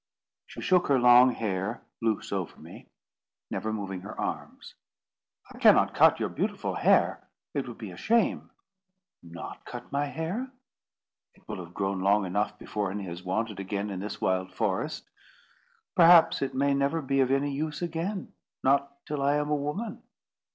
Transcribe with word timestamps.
She 0.47 0.61
shook 0.61 0.87
her 0.87 0.97
long 0.97 1.29
hair 1.33 1.83
loose 2.01 2.31
over 2.31 2.59
me, 2.59 2.89
never 3.51 3.71
moving 3.71 4.01
her 4.01 4.19
arms. 4.19 4.73
"I 5.53 5.59
cannot 5.59 5.93
cut 5.93 6.19
your 6.19 6.27
beautiful 6.29 6.73
hair. 6.73 7.29
It 7.53 7.67
would 7.67 7.77
be 7.77 7.91
a 7.91 7.97
shame." 7.97 8.49
"Not 9.21 9.63
cut 9.63 9.91
my 9.91 10.07
hair! 10.07 10.49
It 11.35 11.47
will 11.47 11.63
have 11.63 11.75
grown 11.75 11.99
long 11.99 12.25
enough 12.25 12.57
before 12.57 12.89
any 12.89 13.05
is 13.05 13.21
wanted 13.21 13.59
again 13.59 13.91
in 13.91 13.99
this 13.99 14.19
wild 14.19 14.51
forest. 14.51 15.07
Perhaps 15.95 16.41
it 16.41 16.55
may 16.55 16.73
never 16.73 17.03
be 17.03 17.19
of 17.19 17.29
any 17.29 17.51
use 17.51 17.83
again—not 17.83 19.05
till 19.05 19.21
I 19.21 19.35
am 19.35 19.51
a 19.51 19.55
woman." 19.55 20.01